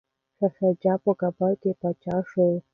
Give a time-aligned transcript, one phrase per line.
[0.37, 2.47] شاه شجاع په کابل کي پاچا شو.